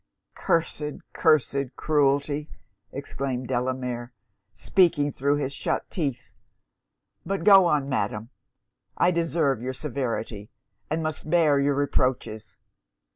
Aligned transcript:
'Cursed, 0.33 0.97
cursed 1.13 1.75
cruelty!' 1.75 2.49
exclaimed 2.91 3.47
Delamere, 3.47 4.11
speaking 4.51 5.11
thro' 5.11 5.35
his 5.35 5.53
shut 5.53 5.87
teeth 5.91 6.33
But 7.23 7.43
go 7.43 7.67
on, 7.67 7.87
Madam! 7.87 8.31
I 8.97 9.11
deserve 9.11 9.61
your 9.61 9.73
severity, 9.73 10.49
and 10.89 11.03
must 11.03 11.29
bear 11.29 11.59
your 11.59 11.75
reproaches! 11.75 12.57